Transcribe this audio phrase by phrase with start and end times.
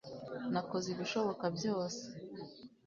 [0.53, 2.03] nakoze ibishoboka byose